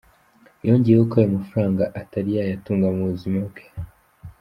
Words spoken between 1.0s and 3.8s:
ko ayo mafaranga atari yayatunga mu buzima bwe.